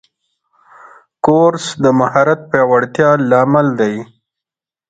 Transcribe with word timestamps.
کورس 1.25 1.65
د 1.83 1.85
مهارت 1.99 2.39
پیاوړتیا 2.51 3.09
لامل 3.29 3.67
دی. 3.79 3.95